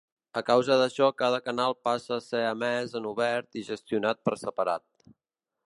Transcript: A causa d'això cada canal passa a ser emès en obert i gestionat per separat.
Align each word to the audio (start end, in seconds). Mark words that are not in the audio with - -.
A 0.39 0.41
causa 0.45 0.77
d'això 0.83 1.09
cada 1.23 1.39
canal 1.49 1.75
passa 1.89 2.15
a 2.17 2.23
ser 2.29 2.41
emès 2.53 2.97
en 3.01 3.05
obert 3.13 3.61
i 3.61 3.65
gestionat 3.69 4.25
per 4.29 4.35
separat. 4.45 5.09